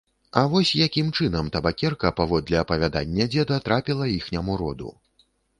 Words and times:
А 0.39 0.41
вось 0.53 0.71
якім 0.85 1.11
чынам 1.19 1.51
табакерка, 1.57 2.13
паводле 2.21 2.57
апавядання 2.63 3.29
дзеда, 3.35 3.61
трапіла 3.69 4.11
іхняму 4.19 4.61
роду. 4.67 4.91